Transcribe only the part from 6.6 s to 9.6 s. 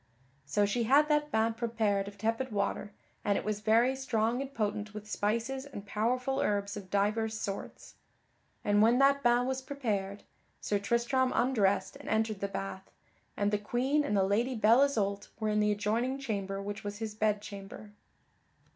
of divers sorts. And when that bain